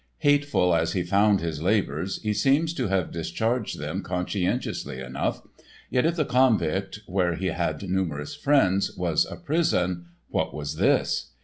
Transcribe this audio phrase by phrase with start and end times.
[0.17, 5.43] Hateful as he found his labors he seems to have discharged them conscientiously enough.
[5.91, 11.29] Yet if the Konvikt, where he had numerous friends, was a "prison" what was this?